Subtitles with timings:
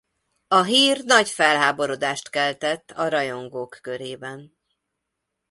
[0.47, 4.57] A hír nagy felháborodást keltett a rajongók körében.